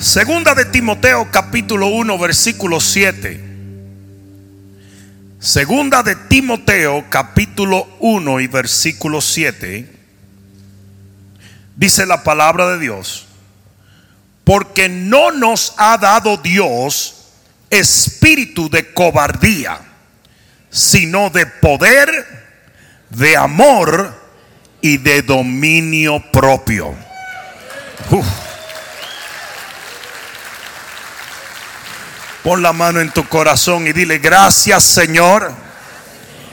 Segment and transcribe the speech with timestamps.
[0.00, 3.40] Segunda de Timoteo capítulo 1 versículo 7.
[5.40, 9.92] Segunda de Timoteo capítulo 1 y versículo 7.
[11.74, 13.26] Dice la palabra de Dios.
[14.44, 17.32] Porque no nos ha dado Dios
[17.68, 19.80] espíritu de cobardía,
[20.70, 22.08] sino de poder,
[23.10, 24.16] de amor
[24.80, 26.94] y de dominio propio.
[28.12, 28.47] Uf.
[32.48, 35.52] Pon la mano en tu corazón y dile gracias Señor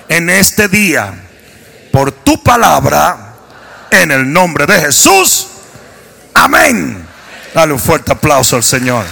[0.09, 1.13] en este día
[1.93, 3.35] por tu palabra
[3.91, 5.47] en el nombre de Jesús.
[6.33, 7.07] Amén.
[7.53, 9.05] Dale un fuerte aplauso al Señor.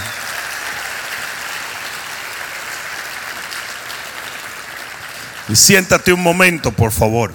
[5.48, 7.34] Y siéntate un momento, por favor.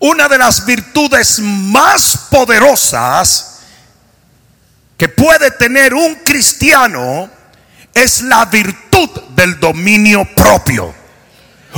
[0.00, 3.52] Una de las virtudes más poderosas
[4.96, 7.30] que puede tener un cristiano
[7.92, 10.94] es la virtud del dominio propio.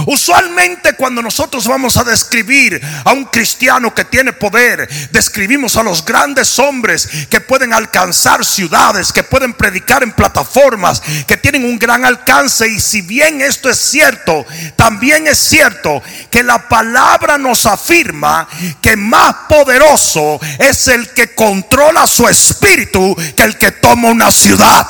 [0.07, 6.05] Usualmente cuando nosotros vamos a describir a un cristiano que tiene poder, describimos a los
[6.05, 12.05] grandes hombres que pueden alcanzar ciudades, que pueden predicar en plataformas, que tienen un gran
[12.05, 12.69] alcance.
[12.69, 18.49] Y si bien esto es cierto, también es cierto que la palabra nos afirma
[18.81, 24.87] que más poderoso es el que controla su espíritu que el que toma una ciudad.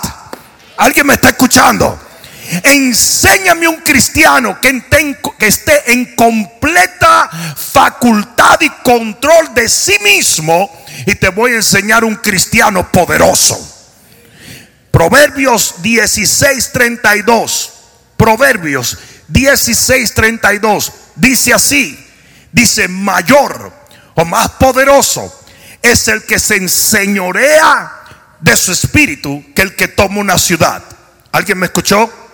[0.76, 2.07] ¿Alguien me está escuchando?
[2.62, 10.70] Enséñame un cristiano que, esté en completa facultad y control de sí mismo
[11.06, 13.76] y te voy a enseñar un cristiano poderoso.
[14.90, 17.70] Proverbios 16:32.
[18.16, 18.98] Proverbios
[19.30, 21.98] 16:32 dice así,
[22.50, 23.72] dice mayor
[24.14, 25.34] o más poderoso
[25.82, 27.92] es el que se enseñorea
[28.40, 30.82] de su espíritu que el que toma una ciudad.
[31.30, 32.27] ¿Alguien me escuchó?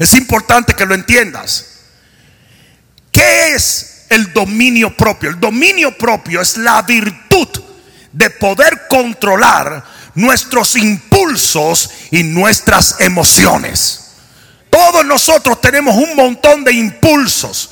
[0.00, 1.66] Es importante que lo entiendas.
[3.12, 5.28] ¿Qué es el dominio propio?
[5.28, 7.48] El dominio propio es la virtud
[8.10, 9.84] de poder controlar
[10.14, 14.12] nuestros impulsos y nuestras emociones.
[14.70, 17.68] Todos nosotros tenemos un montón de impulsos.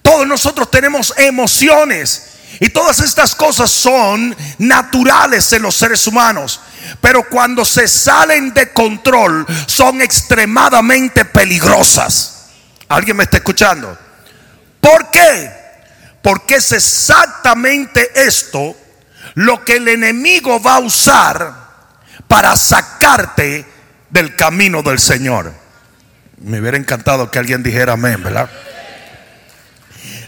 [0.00, 2.22] Todos nosotros tenemos emociones.
[2.60, 6.60] Y todas estas cosas son naturales en los seres humanos.
[7.00, 12.46] Pero cuando se salen de control son extremadamente peligrosas.
[12.88, 13.96] ¿Alguien me está escuchando?
[14.80, 15.50] ¿Por qué?
[16.22, 18.76] Porque es exactamente esto
[19.34, 21.54] lo que el enemigo va a usar
[22.26, 23.66] para sacarte
[24.10, 25.52] del camino del Señor.
[26.38, 28.48] Me hubiera encantado que alguien dijera amén, ¿verdad?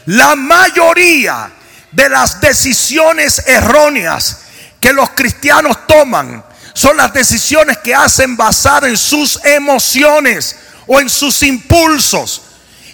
[0.07, 1.51] La mayoría
[1.93, 4.41] de las decisiones erróneas
[4.81, 11.11] que los cristianos toman son las decisiones que hacen basadas en sus emociones o en
[11.11, 12.43] sus impulsos.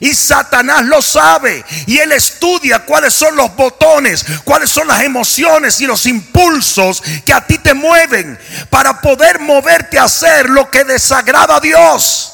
[0.00, 1.64] Y Satanás lo sabe.
[1.86, 7.32] Y él estudia cuáles son los botones, cuáles son las emociones y los impulsos que
[7.32, 12.32] a ti te mueven para poder moverte a hacer lo que desagrada a Dios.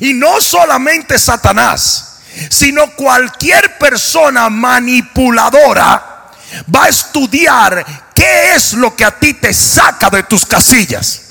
[0.00, 2.20] Y no solamente Satanás,
[2.50, 6.32] sino cualquier persona manipuladora
[6.74, 11.22] va a estudiar ¿Qué es lo que a ti te saca de tus casillas?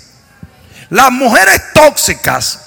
[0.90, 2.60] Las mujeres tóxicas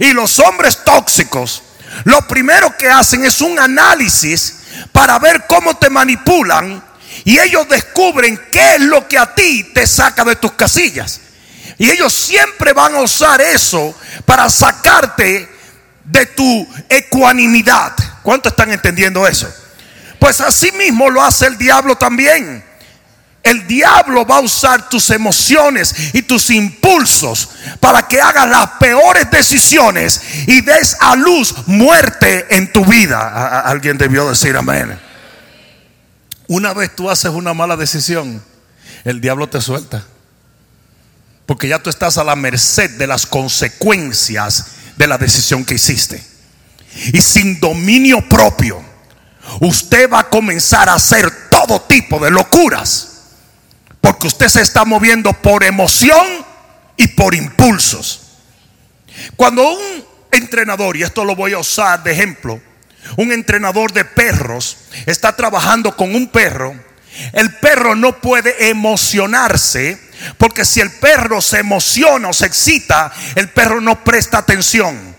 [0.00, 1.62] y los hombres tóxicos,
[2.04, 4.54] lo primero que hacen es un análisis
[4.90, 6.82] para ver cómo te manipulan
[7.24, 11.20] y ellos descubren qué es lo que a ti te saca de tus casillas.
[11.76, 15.46] Y ellos siempre van a usar eso para sacarte
[16.04, 17.92] de tu ecuanimidad.
[18.22, 19.52] ¿Cuánto están entendiendo eso?
[20.18, 22.67] Pues así mismo lo hace el diablo también.
[23.48, 27.48] El diablo va a usar tus emociones y tus impulsos
[27.80, 33.60] para que hagas las peores decisiones y des a luz muerte en tu vida.
[33.60, 35.00] Alguien debió decir amén.
[36.46, 38.42] Una vez tú haces una mala decisión,
[39.04, 40.04] el diablo te suelta.
[41.46, 44.66] Porque ya tú estás a la merced de las consecuencias
[44.98, 46.22] de la decisión que hiciste.
[47.14, 48.84] Y sin dominio propio,
[49.60, 53.17] usted va a comenzar a hacer todo tipo de locuras
[54.08, 56.26] porque usted se está moviendo por emoción
[56.96, 58.22] y por impulsos.
[59.36, 62.58] Cuando un entrenador, y esto lo voy a usar de ejemplo,
[63.18, 66.74] un entrenador de perros está trabajando con un perro,
[67.34, 70.00] el perro no puede emocionarse,
[70.38, 75.16] porque si el perro se emociona o se excita, el perro no presta atención.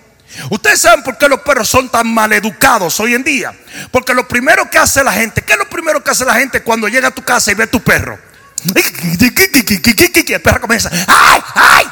[0.50, 3.54] Ustedes saben por qué los perros son tan maleducados hoy en día.
[3.92, 6.64] Porque lo primero que hace la gente, ¿qué es lo primero que hace la gente
[6.64, 8.29] cuando llega a tu casa y ve a tu perro?
[10.44, 11.86] Perro comienza, ¡ay, ay!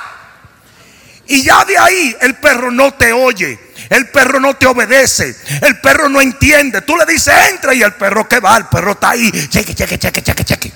[1.27, 3.59] Y ya de ahí el perro no te oye.
[3.89, 5.35] El perro no te obedece.
[5.61, 6.81] El perro no entiende.
[6.81, 9.31] Tú le dices, entra y el perro que va, el perro está ahí.
[9.49, 10.71] Cheque, cheque, cheque, cheque, cheque.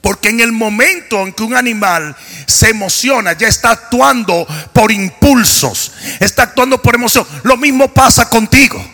[0.00, 5.92] Porque en el momento en que un animal se emociona, ya está actuando por impulsos,
[6.18, 7.26] está actuando por emoción.
[7.44, 8.84] Lo mismo pasa contigo.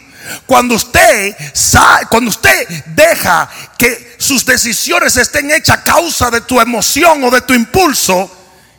[0.46, 1.36] Cuando usted,
[2.10, 3.48] cuando usted deja
[3.78, 8.30] que sus decisiones estén hechas a causa de tu emoción o de tu impulso,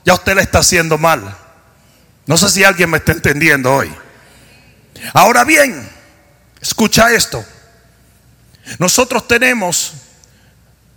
[0.06, 1.36] ya usted le está haciendo mal.
[2.26, 3.94] No sé si alguien me está entendiendo hoy.
[5.14, 5.90] Ahora bien,
[6.62, 7.44] escucha esto.
[8.78, 9.94] Nosotros tenemos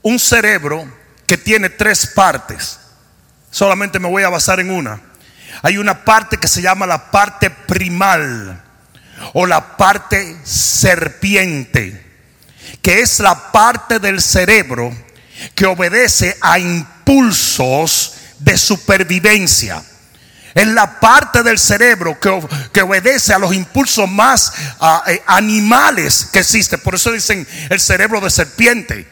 [0.03, 0.87] un cerebro
[1.27, 2.79] que tiene tres partes.
[3.51, 5.01] Solamente me voy a basar en una.
[5.63, 8.63] Hay una parte que se llama la parte primal
[9.35, 12.01] o la parte serpiente,
[12.81, 14.93] que es la parte del cerebro
[15.55, 19.83] que obedece a impulsos de supervivencia.
[20.55, 26.41] Es la parte del cerebro que, obedece a los impulsos más ah, eh, animales que
[26.41, 26.81] existen.
[26.81, 29.09] Por eso dicen el cerebro de serpiente.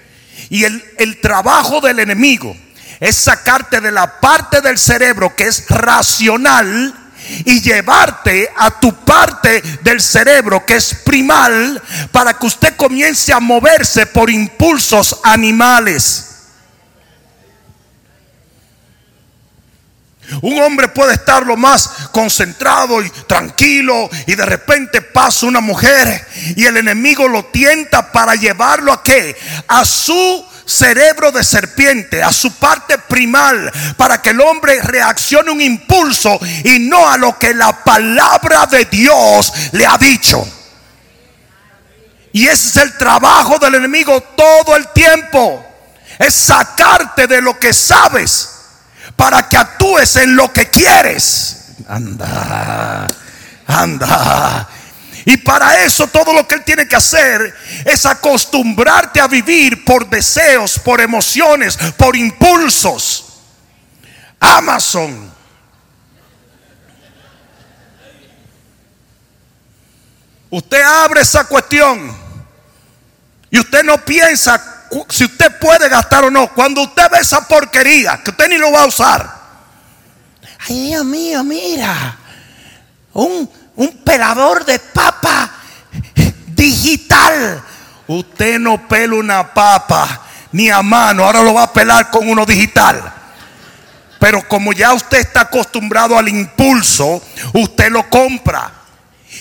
[0.51, 2.55] Y el, el trabajo del enemigo
[2.99, 6.95] es sacarte de la parte del cerebro que es racional
[7.44, 11.82] y llevarte a tu parte del cerebro que es primal
[12.12, 16.27] para que usted comience a moverse por impulsos animales.
[20.43, 26.27] Un hombre puede estar lo más concentrado y tranquilo y de repente pasa una mujer
[26.56, 29.37] y el enemigo lo tienta para llevarlo a qué?
[29.67, 35.61] A su cerebro de serpiente, a su parte primal, para que el hombre reaccione un
[35.61, 40.46] impulso y no a lo que la palabra de Dios le ha dicho.
[42.32, 45.67] Y ese es el trabajo del enemigo todo el tiempo.
[46.19, 48.50] Es sacarte de lo que sabes
[49.17, 51.56] para que actúes en lo que quieres.
[51.88, 53.06] Anda,
[53.67, 54.69] anda.
[55.25, 60.08] Y para eso todo lo que él tiene que hacer es acostumbrarte a vivir por
[60.08, 63.26] deseos, por emociones, por impulsos.
[64.40, 65.31] Amazon.
[70.50, 72.17] Usted abre esa cuestión
[73.50, 76.52] y usted no piensa si usted puede gastar o no.
[76.52, 79.40] Cuando usted ve esa porquería, que usted ni lo va a usar.
[80.69, 82.19] Ay, Dios mío, mira.
[83.12, 83.49] Un,
[83.81, 85.50] un pelador de papa
[86.49, 87.62] digital.
[88.06, 90.21] Usted no pela una papa
[90.53, 93.00] ni a mano, ahora lo va a pelar con uno digital.
[94.19, 97.23] Pero como ya usted está acostumbrado al impulso,
[97.55, 98.71] usted lo compra.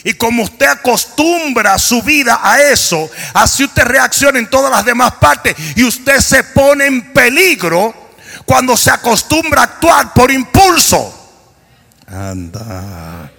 [0.05, 5.15] Y como usted acostumbra su vida a eso, así usted reacciona en todas las demás
[5.19, 7.93] partes y usted se pone en peligro
[8.45, 11.13] cuando se acostumbra a actuar por impulso.
[12.07, 13.31] Anda.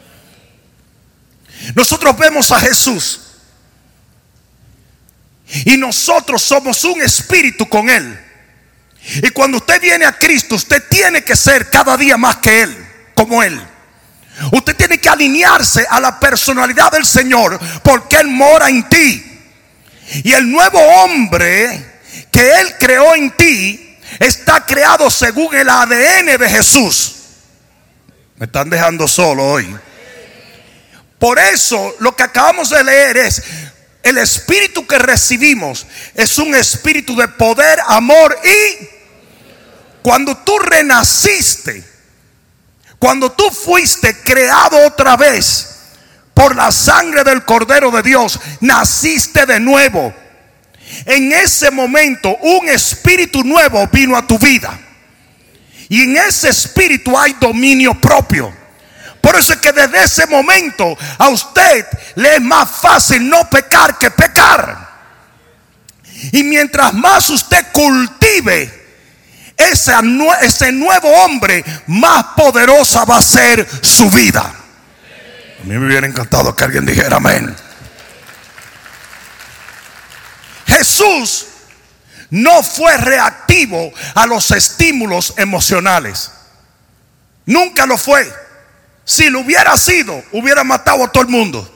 [1.75, 3.21] Nosotros vemos a Jesús
[5.65, 8.19] y nosotros somos un espíritu con Él.
[9.23, 12.87] Y cuando usted viene a Cristo, usted tiene que ser cada día más que Él,
[13.15, 13.61] como Él.
[14.53, 19.27] Usted tiene que alinearse a la personalidad del Señor porque Él mora en ti.
[20.25, 22.00] Y el nuevo hombre
[22.31, 27.17] que Él creó en ti está creado según el ADN de Jesús.
[28.37, 29.76] Me están dejando solo hoy.
[31.21, 33.43] Por eso lo que acabamos de leer es,
[34.03, 38.89] el espíritu que recibimos es un espíritu de poder, amor y
[40.00, 41.85] cuando tú renaciste,
[42.99, 45.67] cuando tú fuiste creado otra vez
[46.33, 50.15] por la sangre del Cordero de Dios, naciste de nuevo.
[51.05, 54.81] En ese momento un espíritu nuevo vino a tu vida.
[55.91, 58.60] Y en ese espíritu hay dominio propio.
[59.21, 61.87] Por eso es que desde ese momento a usted
[62.17, 64.89] le es más fácil no pecar que pecar.
[66.33, 68.81] Y mientras más usted cultive
[69.57, 74.41] ese, nuevo hombre, más poderosa va a ser su vida.
[74.43, 77.55] A mí me hubiera encantado que alguien dijera amén.
[80.67, 81.47] Jesús
[82.31, 86.31] no fue reactivo a los estímulos emocionales.
[87.45, 88.33] Nunca lo fue.
[89.11, 91.69] Si lo hubiera sido, hubiera matado a todo el mundo.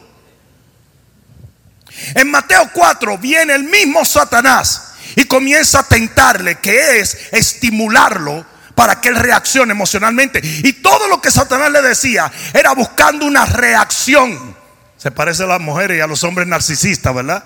[2.15, 9.01] En Mateo 4 viene el mismo Satanás y comienza a tentarle, que es estimularlo para
[9.01, 10.41] que él reaccione emocionalmente.
[10.45, 14.57] Y todo lo que Satanás le decía era buscando una reacción.
[14.97, 17.43] Se parece a las mujeres y a los hombres narcisistas, ¿verdad?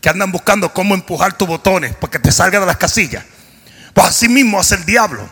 [0.00, 3.24] Que andan buscando cómo empujar tus botones para que te salga de las casillas.
[3.92, 5.30] Pues así mismo hace el diablo,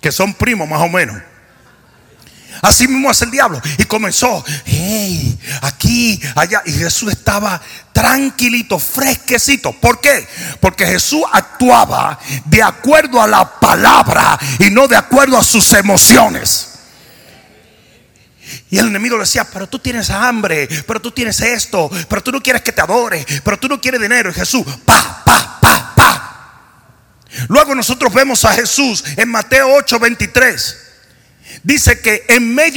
[0.00, 1.29] que son primos más o menos.
[2.62, 3.60] Así mismo hace el diablo.
[3.78, 6.62] Y comenzó, hey, aquí, allá.
[6.66, 7.60] Y Jesús estaba
[7.92, 9.72] tranquilito, fresquecito.
[9.72, 10.26] ¿Por qué?
[10.60, 16.66] Porque Jesús actuaba de acuerdo a la palabra y no de acuerdo a sus emociones.
[18.70, 22.32] Y el enemigo le decía, pero tú tienes hambre, pero tú tienes esto, pero tú
[22.32, 24.30] no quieres que te adore, pero tú no quieres dinero.
[24.30, 26.70] Y Jesús, pa, pa, pa, pa.
[27.48, 30.89] Luego nosotros vemos a Jesús en Mateo 8, 23.
[31.62, 32.68] Dice que en medio